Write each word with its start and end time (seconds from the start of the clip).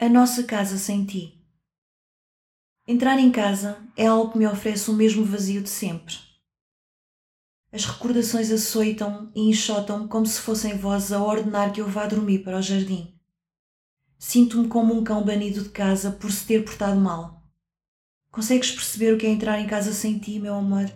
A 0.00 0.08
nossa 0.08 0.44
casa 0.44 0.78
sem 0.78 1.04
ti. 1.04 1.44
Entrar 2.86 3.18
em 3.18 3.32
casa 3.32 3.78
é 3.96 4.06
algo 4.06 4.30
que 4.30 4.38
me 4.38 4.46
oferece 4.46 4.88
o 4.92 4.94
mesmo 4.94 5.24
vazio 5.24 5.60
de 5.60 5.68
sempre. 5.68 6.14
As 7.72 7.84
recordações 7.84 8.52
açoitam 8.52 9.28
e 9.34 9.50
enxotam 9.50 10.06
como 10.06 10.24
se 10.24 10.40
fossem 10.40 10.78
vozes 10.78 11.10
a 11.10 11.20
ordenar 11.20 11.72
que 11.72 11.80
eu 11.80 11.88
vá 11.88 12.06
dormir 12.06 12.44
para 12.44 12.58
o 12.58 12.62
jardim. 12.62 13.12
Sinto-me 14.16 14.68
como 14.68 14.94
um 14.94 15.02
cão 15.02 15.24
banido 15.24 15.64
de 15.64 15.70
casa 15.70 16.12
por 16.12 16.30
se 16.30 16.46
ter 16.46 16.64
portado 16.64 17.00
mal. 17.00 17.42
Consegues 18.30 18.70
perceber 18.70 19.14
o 19.14 19.18
que 19.18 19.26
é 19.26 19.30
entrar 19.30 19.58
em 19.58 19.66
casa 19.66 19.92
sem 19.92 20.16
ti, 20.16 20.38
meu 20.38 20.54
amor? 20.54 20.88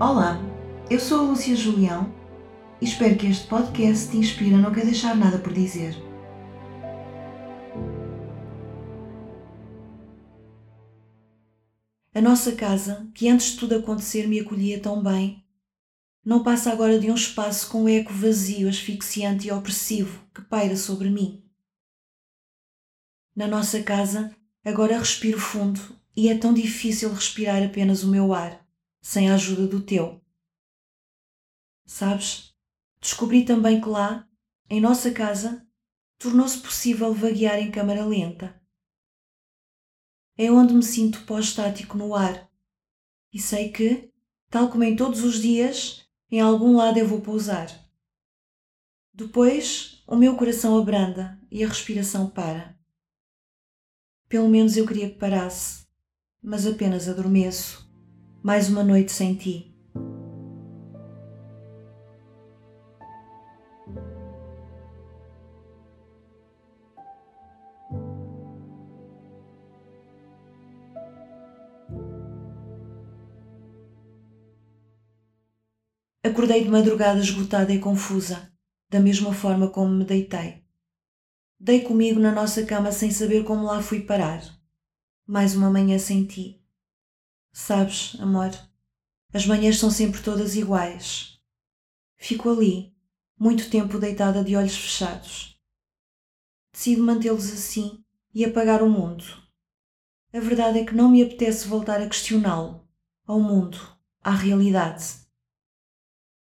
Olá, 0.00 0.40
eu 0.90 0.98
sou 0.98 1.20
a 1.20 1.22
Lúcia 1.22 1.54
Julião 1.54 2.12
e 2.80 2.84
espero 2.84 3.16
que 3.16 3.28
este 3.28 3.46
podcast 3.46 4.10
te 4.10 4.16
inspire 4.16 4.56
a 4.56 4.58
não 4.58 4.72
quer 4.72 4.84
deixar 4.84 5.14
nada 5.14 5.38
por 5.38 5.52
dizer. 5.52 5.94
A 12.16 12.20
nossa 12.22 12.56
casa, 12.56 13.06
que 13.14 13.28
antes 13.28 13.48
de 13.48 13.58
tudo 13.58 13.74
acontecer 13.74 14.26
me 14.26 14.40
acolhia 14.40 14.80
tão 14.80 15.02
bem, 15.02 15.44
não 16.24 16.42
passa 16.42 16.72
agora 16.72 16.98
de 16.98 17.10
um 17.10 17.14
espaço 17.14 17.68
com 17.68 17.82
um 17.82 17.88
eco 17.90 18.10
vazio, 18.10 18.70
asfixiante 18.70 19.48
e 19.48 19.52
opressivo 19.52 20.26
que 20.34 20.40
paira 20.40 20.78
sobre 20.78 21.10
mim. 21.10 21.44
Na 23.34 23.46
nossa 23.46 23.82
casa, 23.82 24.34
agora 24.64 24.98
respiro 24.98 25.38
fundo 25.38 25.78
e 26.16 26.30
é 26.30 26.38
tão 26.38 26.54
difícil 26.54 27.12
respirar 27.12 27.62
apenas 27.62 28.02
o 28.02 28.08
meu 28.08 28.32
ar, 28.32 28.66
sem 29.02 29.28
a 29.28 29.34
ajuda 29.34 29.66
do 29.66 29.82
teu. 29.82 30.18
Sabes, 31.84 32.56
descobri 32.98 33.44
também 33.44 33.78
que 33.78 33.90
lá, 33.90 34.26
em 34.70 34.80
nossa 34.80 35.10
casa, 35.10 35.68
tornou-se 36.18 36.56
possível 36.60 37.12
vaguear 37.12 37.58
em 37.58 37.70
câmara 37.70 38.06
lenta 38.06 38.58
é 40.36 40.50
onde 40.50 40.74
me 40.74 40.82
sinto 40.82 41.24
pós-estático 41.24 41.96
no 41.96 42.14
ar. 42.14 42.50
E 43.32 43.40
sei 43.40 43.70
que, 43.70 44.10
tal 44.50 44.68
como 44.68 44.84
em 44.84 44.96
todos 44.96 45.22
os 45.22 45.40
dias, 45.40 46.06
em 46.30 46.40
algum 46.40 46.76
lado 46.76 46.98
eu 46.98 47.06
vou 47.06 47.20
pousar. 47.20 47.68
Depois, 49.14 50.02
o 50.06 50.16
meu 50.16 50.36
coração 50.36 50.78
abranda 50.78 51.40
e 51.50 51.64
a 51.64 51.68
respiração 51.68 52.28
para. 52.28 52.76
Pelo 54.28 54.48
menos 54.48 54.76
eu 54.76 54.86
queria 54.86 55.08
que 55.08 55.18
parasse, 55.18 55.86
mas 56.42 56.66
apenas 56.66 57.08
adormeço. 57.08 57.88
Mais 58.42 58.68
uma 58.68 58.84
noite 58.84 59.12
sem 59.12 59.34
ti. 59.34 59.75
Acordei 76.26 76.64
de 76.64 76.68
madrugada 76.68 77.20
esgotada 77.20 77.72
e 77.72 77.78
confusa, 77.78 78.52
da 78.90 78.98
mesma 78.98 79.32
forma 79.32 79.70
como 79.70 79.94
me 79.94 80.04
deitei. 80.04 80.64
Dei 81.56 81.82
comigo 81.82 82.18
na 82.18 82.32
nossa 82.32 82.66
cama 82.66 82.90
sem 82.90 83.12
saber 83.12 83.44
como 83.44 83.64
lá 83.64 83.80
fui 83.80 84.00
parar. 84.00 84.42
Mais 85.24 85.54
uma 85.54 85.70
manhã 85.70 86.00
sem 86.00 86.26
ti. 86.26 86.60
Sabes, 87.52 88.16
amor, 88.18 88.50
as 89.32 89.46
manhãs 89.46 89.78
são 89.78 89.88
sempre 89.88 90.20
todas 90.20 90.56
iguais. 90.56 91.38
Fico 92.16 92.50
ali, 92.50 92.92
muito 93.38 93.70
tempo 93.70 93.96
deitada 93.96 94.42
de 94.42 94.56
olhos 94.56 94.76
fechados. 94.76 95.56
Decido 96.72 97.04
mantê-los 97.04 97.52
assim 97.52 98.04
e 98.34 98.44
apagar 98.44 98.82
o 98.82 98.90
mundo. 98.90 99.24
A 100.34 100.40
verdade 100.40 100.80
é 100.80 100.84
que 100.84 100.94
não 100.94 101.08
me 101.08 101.22
apetece 101.22 101.68
voltar 101.68 102.02
a 102.02 102.08
questioná-lo, 102.08 102.84
ao 103.24 103.38
mundo, 103.38 103.78
à 104.24 104.32
realidade. 104.32 105.24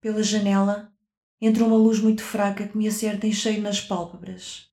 Pela 0.01 0.23
janela 0.23 0.93
entra 1.41 1.65
uma 1.65 1.77
luz 1.77 1.99
muito 1.99 2.23
fraca 2.23 2.69
que 2.69 2.79
me 2.79 2.87
acerta 2.87 3.27
em 3.27 3.33
cheio 3.33 3.61
nas 3.61 3.81
pálpebras. 3.81 4.71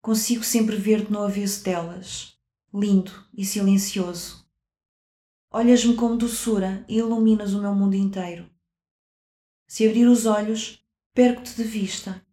Consigo 0.00 0.42
sempre 0.42 0.76
ver-te 0.76 1.12
no 1.12 1.22
avesso 1.22 1.62
delas, 1.62 2.38
lindo 2.72 3.12
e 3.36 3.44
silencioso. 3.44 4.44
Olhas-me 5.50 5.94
com 5.94 6.16
doçura 6.16 6.84
e 6.88 6.98
iluminas 6.98 7.52
o 7.52 7.60
meu 7.60 7.74
mundo 7.74 7.94
inteiro. 7.94 8.50
Se 9.66 9.86
abrir 9.86 10.06
os 10.06 10.26
olhos, 10.26 10.84
perco-te 11.12 11.54
de 11.54 11.64
vista 11.64 12.24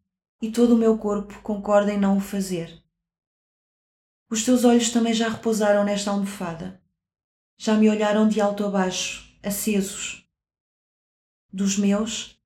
e 0.42 0.52
todo 0.52 0.74
o 0.74 0.78
meu 0.78 0.98
corpo 0.98 1.42
concorda 1.42 1.94
em 1.94 2.00
não 2.00 2.18
o 2.18 2.22
fazer. 2.22 2.82
Os 4.30 4.46
teus 4.46 4.64
olhos 4.64 4.90
também 4.90 5.14
já 5.14 5.28
repousaram 5.28 5.84
nesta 5.84 6.12
almofada. 6.12 6.82
Já 7.58 7.76
me 7.76 7.90
olharam 7.90 8.28
de 8.28 8.40
alto 8.40 8.66
a 8.66 8.70
baixo, 8.70 9.38
acesos, 9.44 10.26
dos 11.54 11.78
meus, 11.78 12.40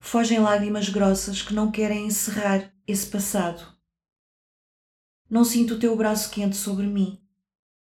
fogem 0.00 0.40
lágrimas 0.40 0.88
grossas 0.88 1.40
que 1.42 1.54
não 1.54 1.70
querem 1.70 2.06
encerrar 2.06 2.72
esse 2.86 3.06
passado. 3.06 3.64
Não 5.30 5.44
sinto 5.44 5.74
o 5.74 5.78
teu 5.78 5.96
braço 5.96 6.30
quente 6.30 6.56
sobre 6.56 6.86
mim. 6.86 7.20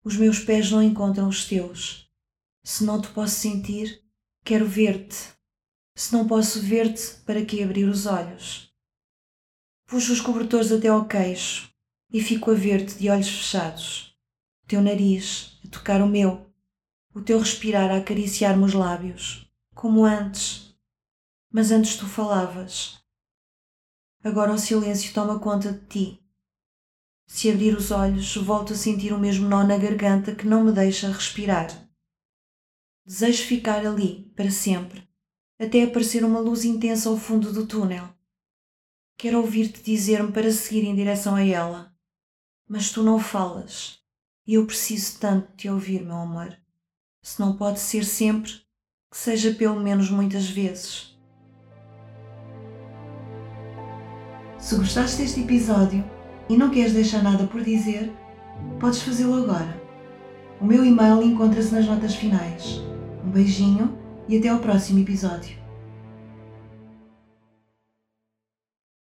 Os 0.03 0.15
meus 0.15 0.39
pés 0.39 0.69
não 0.69 0.83
encontram 0.83 1.27
os 1.27 1.45
teus. 1.45 2.07
Se 2.63 2.83
não 2.83 3.01
te 3.01 3.07
posso 3.09 3.35
sentir, 3.35 4.03
quero 4.43 4.67
ver-te. 4.67 5.15
Se 5.95 6.13
não 6.13 6.27
posso 6.27 6.61
ver-te, 6.61 7.15
para 7.25 7.43
que 7.43 7.63
abrir 7.63 7.85
os 7.85 8.05
olhos? 8.05 8.71
Puxo 9.87 10.13
os 10.13 10.21
cobertores 10.21 10.71
até 10.71 10.89
ao 10.89 11.07
queixo 11.07 11.71
e 12.11 12.21
fico 12.21 12.51
a 12.51 12.53
ver-te 12.53 12.95
de 12.95 13.09
olhos 13.09 13.29
fechados. 13.29 14.15
O 14.63 14.67
teu 14.67 14.81
nariz 14.81 15.59
a 15.65 15.69
tocar 15.69 16.01
o 16.01 16.07
meu, 16.07 16.45
o 17.13 17.21
teu 17.21 17.39
respirar 17.39 17.89
a 17.89 17.97
acariciar-me 17.97 18.63
os 18.63 18.73
lábios 18.73 19.44
como 19.75 20.05
antes. 20.05 20.73
Mas 21.51 21.69
antes 21.69 21.97
tu 21.97 22.07
falavas. 22.07 22.97
Agora 24.23 24.53
o 24.53 24.57
silêncio 24.57 25.13
toma 25.13 25.39
conta 25.39 25.71
de 25.71 25.85
ti. 25.85 26.25
Se 27.27 27.51
abrir 27.51 27.75
os 27.75 27.91
olhos, 27.91 28.35
volto 28.37 28.73
a 28.73 28.75
sentir 28.75 29.13
o 29.13 29.19
mesmo 29.19 29.47
nó 29.47 29.63
na 29.63 29.77
garganta 29.77 30.33
que 30.33 30.47
não 30.47 30.63
me 30.63 30.71
deixa 30.71 31.11
respirar. 31.11 31.67
Desejo 33.05 33.43
ficar 33.45 33.85
ali, 33.85 34.31
para 34.35 34.49
sempre, 34.49 35.07
até 35.59 35.83
aparecer 35.83 36.23
uma 36.23 36.39
luz 36.39 36.65
intensa 36.65 37.09
ao 37.09 37.17
fundo 37.17 37.51
do 37.53 37.67
túnel. 37.67 38.09
Quero 39.17 39.39
ouvir-te 39.39 39.83
dizer-me 39.83 40.31
para 40.31 40.51
seguir 40.51 40.83
em 40.83 40.95
direção 40.95 41.35
a 41.35 41.45
ela. 41.45 41.95
Mas 42.67 42.91
tu 42.91 43.03
não 43.03 43.19
falas, 43.19 43.99
e 44.47 44.55
eu 44.55 44.65
preciso 44.65 45.19
tanto 45.19 45.51
de 45.51 45.57
te 45.57 45.69
ouvir, 45.69 46.03
meu 46.03 46.15
amor. 46.15 46.57
Se 47.21 47.39
não 47.39 47.55
pode 47.55 47.79
ser 47.79 48.03
sempre, 48.03 48.64
seja 49.15 49.53
pelo 49.53 49.79
menos 49.79 50.11
muitas 50.11 50.49
vezes. 50.49 51.17
Se 54.59 54.75
gostaste 54.75 55.21
deste 55.21 55.39
episódio 55.39 56.03
e 56.49 56.57
não 56.57 56.69
queres 56.69 56.91
deixar 56.91 57.23
nada 57.23 57.47
por 57.47 57.63
dizer, 57.63 58.11
podes 58.77 59.01
fazê-lo 59.01 59.41
agora. 59.41 59.81
O 60.59 60.65
meu 60.65 60.83
e-mail 60.83 61.23
encontra-se 61.23 61.73
nas 61.73 61.85
notas 61.85 62.13
finais. 62.13 62.81
Um 63.25 63.29
beijinho 63.29 63.97
e 64.27 64.37
até 64.37 64.49
ao 64.49 64.59
próximo 64.59 64.99
episódio. 64.99 65.64